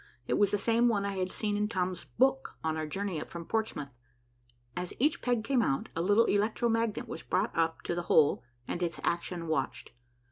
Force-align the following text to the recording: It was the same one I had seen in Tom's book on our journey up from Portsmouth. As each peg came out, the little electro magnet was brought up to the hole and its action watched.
It 0.25 0.33
was 0.33 0.49
the 0.49 0.57
same 0.57 0.87
one 0.87 1.05
I 1.05 1.13
had 1.17 1.31
seen 1.31 1.55
in 1.55 1.67
Tom's 1.67 2.05
book 2.05 2.55
on 2.63 2.75
our 2.75 2.87
journey 2.87 3.21
up 3.21 3.29
from 3.29 3.45
Portsmouth. 3.45 3.91
As 4.75 4.95
each 4.97 5.21
peg 5.21 5.43
came 5.43 5.61
out, 5.61 5.89
the 5.93 6.01
little 6.01 6.25
electro 6.25 6.69
magnet 6.69 7.07
was 7.07 7.21
brought 7.21 7.55
up 7.55 7.83
to 7.83 7.93
the 7.93 8.01
hole 8.09 8.41
and 8.67 8.81
its 8.81 8.99
action 9.03 9.45
watched. 9.47 9.91